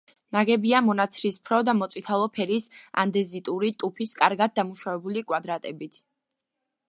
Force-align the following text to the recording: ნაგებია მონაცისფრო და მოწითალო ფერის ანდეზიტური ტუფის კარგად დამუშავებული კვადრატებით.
ნაგებია 0.35 0.79
მონაცისფრო 0.85 1.59
და 1.67 1.75
მოწითალო 1.81 2.29
ფერის 2.37 2.65
ანდეზიტური 3.03 3.71
ტუფის 3.83 4.17
კარგად 4.23 4.57
დამუშავებული 4.61 5.25
კვადრატებით. 5.33 6.03